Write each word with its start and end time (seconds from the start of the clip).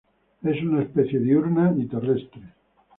Es 0.41 0.59
una 0.63 0.81
especie 0.81 1.19
diurna 1.19 1.75
y 1.77 1.85
terrestre. 1.85 2.41